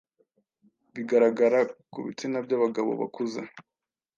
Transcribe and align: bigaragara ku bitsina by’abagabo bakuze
bigaragara 0.93 1.59
ku 1.91 1.97
bitsina 2.05 2.37
by’abagabo 2.45 2.91
bakuze 3.01 3.39